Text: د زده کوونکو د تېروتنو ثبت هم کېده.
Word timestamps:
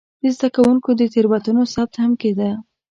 د 0.21 0.23
زده 0.35 0.47
کوونکو 0.55 0.89
د 0.99 1.01
تېروتنو 1.13 1.63
ثبت 1.73 1.93
هم 2.01 2.11
کېده. 2.21 2.51